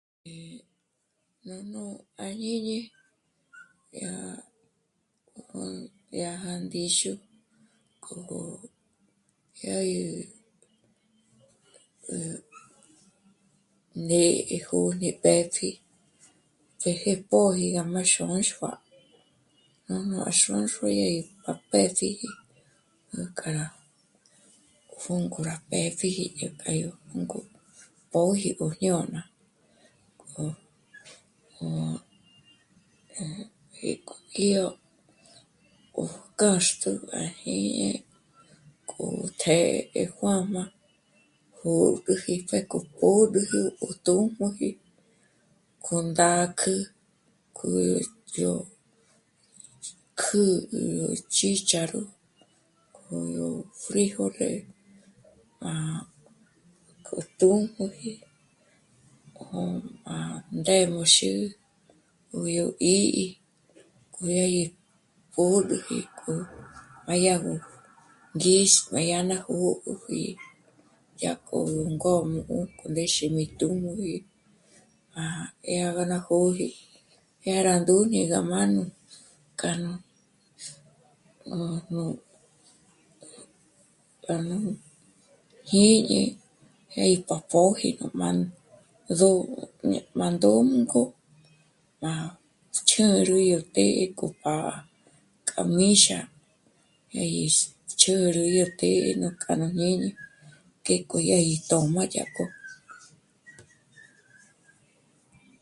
[1.49, 1.85] Nùjnú
[2.23, 2.77] à jñíni
[6.11, 7.11] dya já ndíxu
[8.03, 8.39] k'o...
[9.61, 10.03] jyâgi...
[14.07, 15.69] né'e ni jó'o gí pë́pji
[16.81, 18.71] péje póji gá m'à Xônxua.
[19.87, 21.09] Nújnù à Xônxua gí
[21.39, 22.09] pja pë́pji
[23.13, 23.65] nújk'ará
[25.01, 27.39] jônk'o rá pë́pjiji yó k'a yó jônk'o
[28.11, 29.21] póji yó jñôna,
[30.21, 30.45] k'o
[34.43, 34.67] í yó
[35.95, 36.03] 'ó
[36.39, 37.89] kâxt'ü à jñíni
[38.89, 39.05] k'o
[39.39, 40.63] tjë̀'ë é juā̌jmā
[41.55, 43.61] pjôgüji pjéko pjö̌rüji
[44.05, 44.69] tū́jmuji
[45.83, 46.75] kjo ndàkjü
[47.57, 47.99] kjǘrü
[48.33, 48.53] dyó
[50.21, 52.01] kjǘrü yó chícharo,
[52.93, 53.47] k'o yó
[53.79, 54.49] fríjole
[55.67, 55.71] a...
[57.05, 58.13] kju tū́jmuji
[59.37, 59.61] kjo
[60.03, 60.17] m'a
[60.57, 61.31] ndémòxi
[62.29, 63.27] kó yó 'í'i,
[64.13, 64.63] kodyaji
[65.33, 66.33] pjö̀rüji k'o
[67.05, 67.53] má dya gó
[68.37, 70.29] ngîx, má dyá gó 'ö̀güji
[71.21, 71.57] dyakjo
[72.01, 74.17] kó'mú ku ndéxe mí tū́jmuji
[75.21, 75.21] á...
[75.63, 76.69] 'e dya ná jó'oji
[77.41, 78.81] dyá rá ndúñi gá m'ánú...
[81.57, 82.03] m'ánú
[84.33, 84.57] à nú
[85.69, 86.21] jǐñi,
[86.93, 89.41] jé í gá pjö̀ji má ndzó'o
[90.17, 91.03] m'a ndônk'o
[92.01, 92.11] má
[92.75, 94.55] chǚrüji yó pé'e kopá
[95.47, 96.19] k'a míxa
[97.11, 97.45] dya gí
[97.99, 100.09] chǚrü yó té'e nú k'a nú jñíni
[100.83, 102.43] ngéko dyá gí tö̌m'agö dyajko